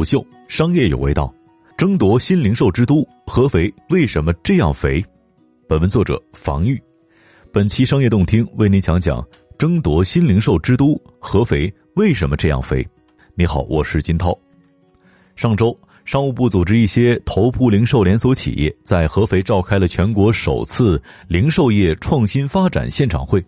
[0.00, 1.30] 虎嗅，商业有味道，
[1.76, 5.04] 争夺新零售之都，合肥为什么这样肥？
[5.68, 6.82] 本文作者防御。
[7.52, 9.22] 本期商业动听为您讲讲
[9.58, 12.82] 争夺新零售之都，合肥为什么这样肥？
[13.34, 14.34] 你好，我是金涛。
[15.36, 20.98] 上周，商务部组织一些头部零售连锁企业在合肥召开了全国首次
[21.28, 23.44] 零售业创新发展现场会，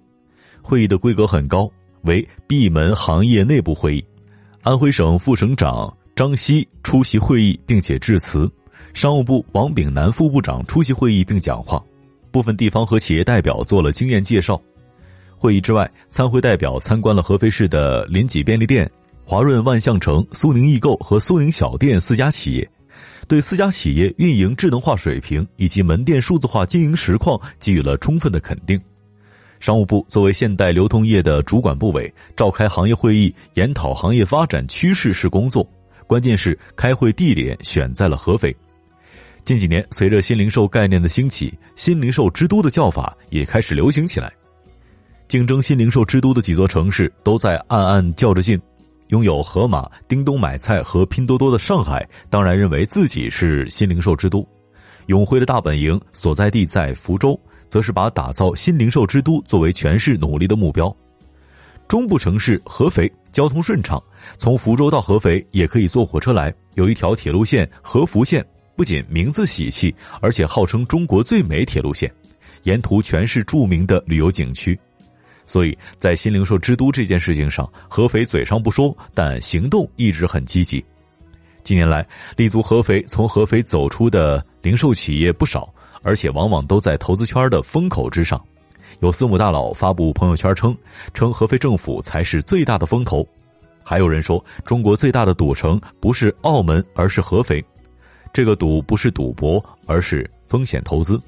[0.60, 1.66] 会议的规格很高，
[2.02, 4.04] 为闭门行业内部会议。
[4.60, 5.92] 安徽省副省长
[6.22, 8.48] 张希出席会议并且致辞，
[8.94, 11.82] 商务部王炳南副部长出席会议并讲话，
[12.30, 14.62] 部分地方和企业代表做了经验介绍。
[15.36, 18.88] 会议之外，参会代表参观了合肥市的林己便利店、
[19.24, 22.70] 华润万象城、苏宁易购和苏宁小店四家企业，
[23.26, 28.80] 对四家企业运营智能化水平以及门店数字化经营实况给予了充分的肯定。
[29.58, 35.68] 商务部作为现代流通业的主管部委，召开行业会议，研讨行业发展趋势是工作。
[36.06, 38.54] 关键是开会地点选在了合肥。
[39.44, 44.32] 近几年，随着新零售概念的兴起，新零售之都的叫法也开始流行起来。
[45.28, 48.60] 竞争新零售之都的几座城市都在暗暗较着劲。
[49.08, 54.46] 拥有盒马、叮咚买菜和拼多多的上海，当然认为自己是新零售之都。
[55.06, 57.38] 永辉的大本营所在地在福州。
[57.72, 60.94] 则是把打造新零售之都作为全市努力的目标。
[61.88, 64.02] 中部城市合肥交通顺畅，
[64.38, 66.52] 从福州到合肥也可以坐火车来。
[66.74, 68.44] 有一条铁路线合福线，
[68.74, 72.10] 不仅名字喜气，而且号称中国最美铁路线，
[72.62, 74.78] 沿途全是著名的旅游景区。
[75.44, 80.82] 所以在新零售之都这件事情上，合肥嘴上不说，但行动一直很积极。
[81.62, 82.06] 近年来，
[82.36, 85.72] 立足合肥从合肥走出的零售企业不少。
[86.04, 88.44] 而且往往都在投资圈的风口之上，
[89.02, 90.76] 有私募大佬发布朋友圈称，
[91.12, 93.26] 称合肥政府才是最大的风投，
[93.82, 97.62] 还有人说中国最大的赌城不是澳门，而是合肥，
[98.32, 101.20] 这个赌不是赌博，而是风险投资。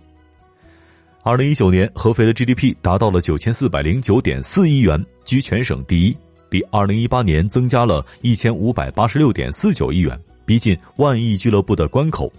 [1.24, 6.16] 二零一九年，合肥的 GDP 达到了九千四百零九点四亿元，居全省第一，
[6.48, 10.16] 比二零一八年增加了一千五百八十六点四九亿元，
[10.46, 12.32] 逼近万亿俱乐部的关口。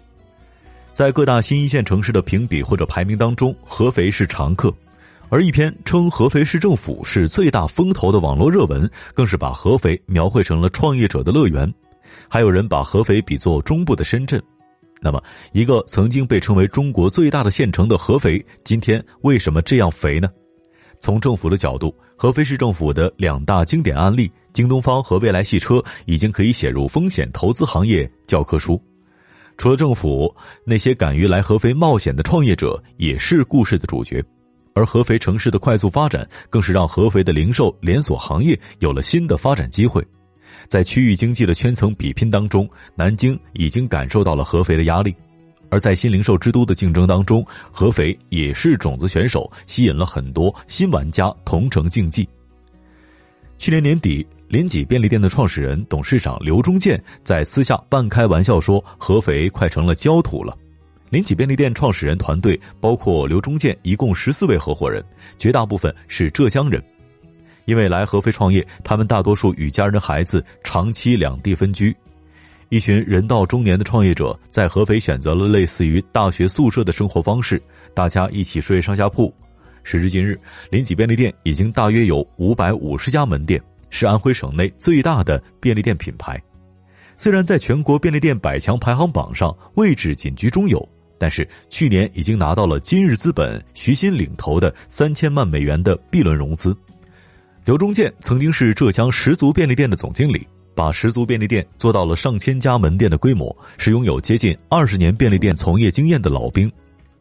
[0.93, 4.73] 在各大新一线城市的评比或者排名当中，合肥是常客，
[5.29, 11.71] 而一篇称合肥市政府是最大风投的网络热文，更是把合肥描绘成了创业者的乐园。
[12.29, 14.41] 还有人把合肥比作中部的深圳。
[15.01, 15.21] 那么，
[15.51, 20.29] 一个曾经被称为中国最大的县城的合肥，今天为什么这样肥呢？
[20.99, 28.81] 从政府的角度，合肥市政府的两大经典案例——京东方和未来汽车，已经可以写入风险投资行业教科书。
[29.57, 30.33] 除了政府，
[30.65, 34.23] 那些敢于来合肥冒险的创业者也是故事的主角，
[34.75, 40.05] 而合肥城市的快速发展，更是让合肥的零售连锁行业有了新的发展机会。
[40.67, 45.15] 在区域经济的圈层比拼当中，南京已经感受到了合肥的压力，
[45.69, 52.27] 而在新零售之都的竞争当中，合肥也是种子选手，吸引了很多新玩家同城竞技。
[53.57, 54.23] 去年年底。
[54.47, 60.55] 林己便利店的创始人、董事长刘忠建在私下半开玩笑说：“合肥快成了焦土了。”
[61.09, 65.03] 林己便利店创始人团队包括刘忠建，一共十四位合伙人，
[65.37, 66.83] 绝大部分是浙江人。
[67.65, 71.95] 因为来合肥创业，他们大多数与家人的、孩子长期两地分居。
[72.69, 77.61] 一群人到中年的创业者在合肥选择了类似于大学宿舍的生活方式，
[77.93, 79.33] 大家一起睡上下铺。
[79.83, 80.39] 时至今日，
[80.69, 83.61] 林己便利店已经大约有五百五十家门店。
[83.91, 86.41] 是安徽省内最大的便利店品牌，
[87.15, 90.85] 虽然在全国便利店百强排行榜上位置仅居中游，
[91.17, 96.75] 但是去年已经拿到了今日资本徐新领投的三千万美元的 B 轮融资。
[97.63, 106.71] 刘忠建曾经是浙江十足便利店的总经理，把十足便利店做到了上千家门店的规模，是拥有接近二十年便利店从业经验的老兵。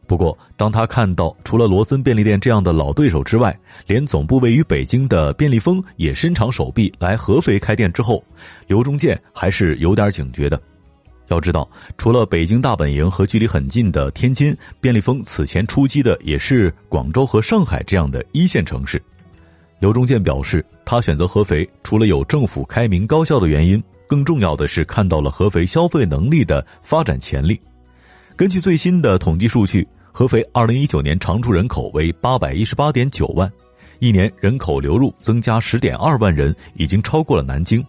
[0.07, 3.57] 不过，当他看到除了罗森便利店这样的老对手之外，
[3.87, 8.23] 连总部位于北京的便利蜂也伸长手臂来合肥开店之后，
[8.67, 10.61] 刘忠建还是有点警觉的。
[11.27, 19.01] 要知道，除了北京大本营和距离很近的天津，便利蜂此前出击的也是广州和上海这样的一线城市。
[19.79, 27.59] 刘忠建表示，他选择合肥，除了有政府开明高效的原因，更重要的是看到了合肥消费能力的发展潜力。
[28.35, 29.87] 根据最新的统计数据。
[30.17, 33.51] 合肥二零一九年常住人口为八百一十八点九万，
[33.99, 37.85] 一年人口流入增加十点二万人，已经超过了南京。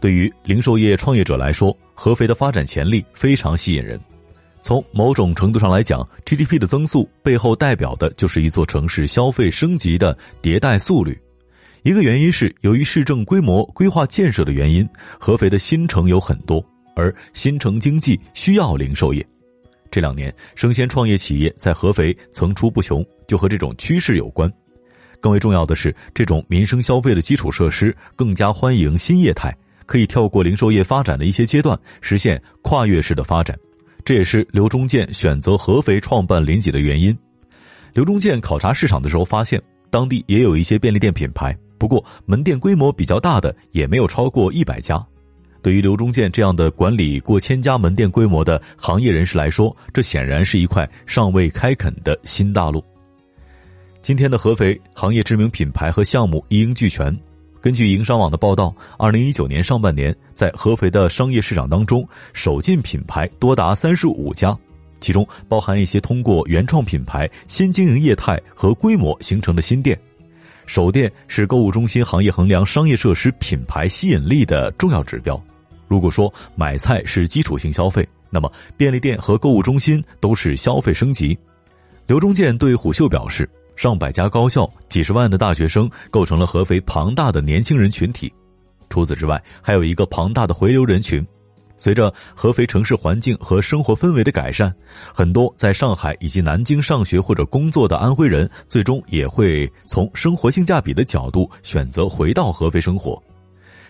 [0.00, 3.98] 对于零售业创业者来说，合肥的发展潜力非常吸引人。
[4.62, 11.18] 从某种程度上来讲，GDP 的增速背后代表的就是一座城市消费升级的迭代速率。
[11.82, 14.88] 一个原因是由于市政规模规划建设的原因，
[15.18, 16.64] 合肥的新城有很多。
[16.96, 19.24] 而新城经济需要零售业。
[19.90, 24.50] 这两年，生鲜创业企业在合肥层出不穷，就和这种趋势有关。
[25.20, 29.54] 更为重要的是，这种民生消费的基础设施更加欢迎新业态，
[29.86, 33.58] 可以跳过零售业发展的一些阶段，实现跨越式的发展。
[34.04, 37.16] 这也是刘忠建选择合肥创办临济的原因。
[37.94, 39.60] 刘忠建考察市场的时候发现，
[39.90, 45.04] 当地也有一些便利店品牌，不过门店规模比较大的也没有超过一百家。
[45.62, 52.84] 对于刘忠建这样的管理过千家门店规模的行业人士来说，这显然是一块尚未开垦的新大陆。
[54.00, 57.12] 今天的合肥行业知名品牌和项目一应俱全。
[57.66, 64.56] 根据营商网的报道，二零一九年上半年，在合肥的商业市场当中，首进品牌多达三十五家，
[65.00, 69.98] 其中包含一些通过原创品牌、新经营业态和规模形成的新店。
[70.64, 75.36] 首店是购物中心行业衡量商业设施品牌吸引力的重要指标。
[75.88, 81.36] 如果说买菜是基础性消费，那么便利店和购物中心都是消费升级。
[82.06, 83.50] 刘忠建对虎嗅表示。
[83.76, 88.32] 上百家高校、几十万的大学生构成了合肥庞大的年轻人群体。
[88.88, 91.24] 除此之外，还有一个庞大的回流人群。
[91.78, 94.74] 随着合肥城市环境和生活氛围的改善，
[95.14, 103.22] 很多在上海以及南京上学或者工作的安徽人，最终也会从生活性价比的角度选择回到合肥生活。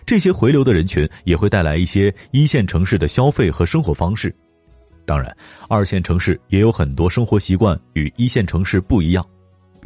[0.05, 4.35] 这些回流的人群也会带来一些一线城市的消费和生活方式。
[5.05, 5.33] 当然，
[5.69, 9.25] 二线城市也有很多生活习惯与一线城市不一样。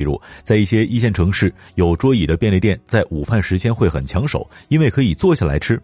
[0.01, 5.75] 比如，在一些一线城市，有桌椅的便利店在午饭时间会很抢手，因为可以坐下来吃；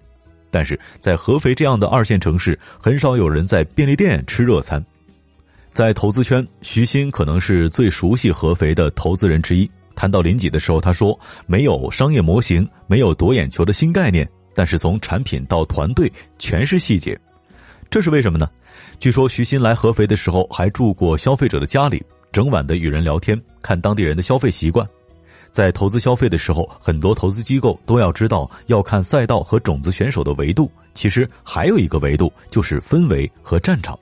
[0.49, 4.83] 但是在合肥这样的二线城市，很少有人在便利店吃热餐。
[5.71, 9.69] 在投资圈，徐新可能是最熟悉合肥的投资人之一。
[9.95, 17.15] 谈到临济的时候，他说：“没有商业模型，没有夺眼球的新概念，但是从产品到团队全是细节。”
[17.91, 18.49] 这是为什么呢？
[18.97, 22.03] 据说徐新来合肥的时候还住过消费者的家里。
[22.37, 24.87] 整晚的与人聊天，看当地人的消费习惯。
[25.51, 30.71] 在投资消费的时候，很多投资机构都要知道要看赛道和种子选手的维度。
[30.93, 33.97] 其实还有一个维度，就是氛围和战场。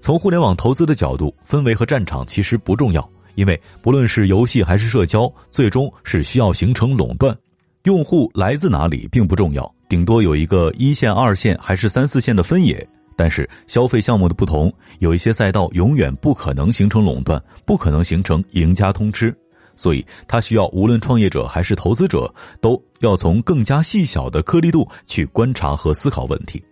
[0.00, 7.38] 从互联网投资的角度，氛围和战场其实不重要，因为不论是游戏还是社交，最终是需要形成垄断。
[7.84, 12.84] 用户来自哪里并不重要，顶多有一个一线、二线还是三四线的分野。
[13.16, 19.34] 但是消费项目的不同，有一些赛道永远不可能形成垄断，不可能形成赢家通吃，
[19.76, 26.62] 所以它需要无论创业者还是投资者，都要从更加细小的颗粒度去观察和思考问题。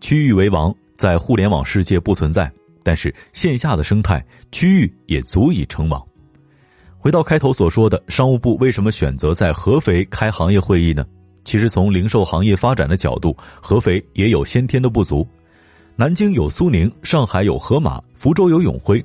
[0.00, 2.50] 区域为王，在互联网世界不存在，
[2.82, 6.02] 但是线下的生态区域也足以成王。
[6.98, 11.04] 回到开头所说的，商务部为什么选择在合肥开行业会议呢？
[11.44, 15.26] 其实从零售行业发展的角度，合肥也有先天的不足。
[15.98, 19.02] 南京有苏宁，上海有盒马，福州有永辉，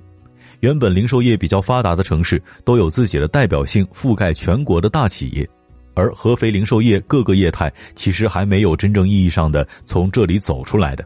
[0.60, 5.50] 原本零售业比较发达的城市都有自己的代表性、覆盖全国的大企业，
[5.94, 11.06] 而合肥零售业各个业态其实还没有真正意义上的从这里走出来的，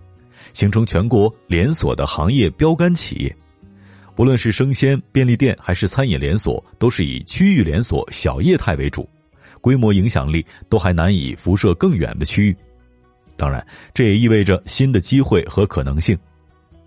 [0.54, 3.36] 形成全国连锁的行业标杆企业。
[4.16, 9.08] 不论是生鲜、便利店还是餐饮连锁，都是以区域连锁小业态为主，
[9.62, 12.58] 规模影响力都还难以辐射更远的区域。
[13.38, 16.18] 当然，这也意味着新的机会和可能性。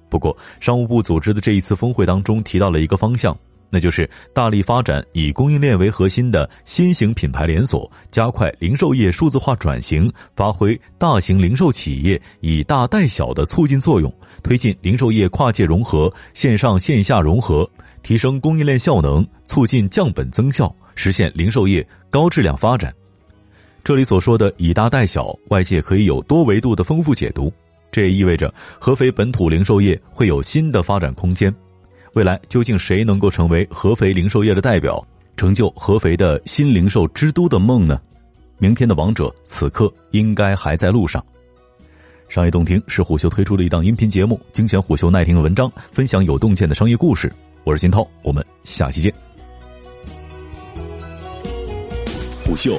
[0.08, 3.36] 不过，商务部组织的这一次峰会当中提到了一个方向，
[3.68, 14.10] 那就是大力发展以供应链为核心的新型品牌连锁，加快零售业数字化转型，发挥大型零售企业以大带小的促进作用，
[14.42, 17.70] 推进零售业跨界融合、线上线下融合，
[18.02, 22.90] 提升供应链效能，促进降本增效，实现零售业高质量发展。
[23.82, 27.52] 这里所说的以大带小，外界可以有多维度的丰富解读。
[27.90, 31.54] 这也意味着合肥本土零售业会有新的发展空间。
[32.12, 35.02] 未来究竟谁能够成为合肥零售业的代表，
[35.36, 37.98] 成就合肥的新零售之都的梦呢？
[38.58, 41.24] 明天的王者此刻应该还在路上。
[42.28, 47.32] 商业洞听是虎嗅推出的一档音频节目，精选虎嗅耐听的文章，分享有洞见的商业故事。
[47.64, 49.10] 我是金涛，我们下期见。
[52.44, 52.78] 虎嗅。